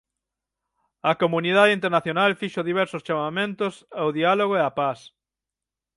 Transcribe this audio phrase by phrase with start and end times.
[1.11, 3.65] A comunidade internacional fixo diversos chamamento
[4.01, 4.99] ao diálogo e á paz.